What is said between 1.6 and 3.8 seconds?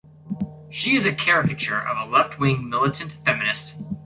of a left-wing militant feminist.